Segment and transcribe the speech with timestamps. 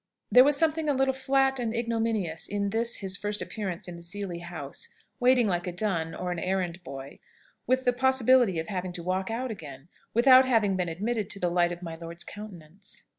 [0.31, 4.01] There was something a little flat and ignominious in this his first appearance in the
[4.01, 4.87] Seely house,
[5.19, 7.19] waiting like a dun or an errand boy,
[7.67, 11.51] with the possibility of having to walk out again, without having been admitted to the
[11.51, 13.03] light of my lord's countenance.